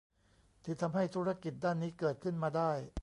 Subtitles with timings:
[0.63, 2.71] ที่ทำให้ธุรกิจด้านนี้เกิดขึ้นมาได้